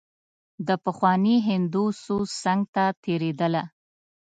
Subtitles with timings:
[0.67, 3.63] د پخواني هندو سوز څنګ ته تېرېدله.